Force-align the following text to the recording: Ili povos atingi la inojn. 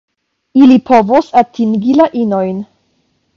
Ili 0.61 0.77
povos 0.87 1.29
atingi 1.43 1.99
la 2.01 2.09
inojn. 2.23 2.65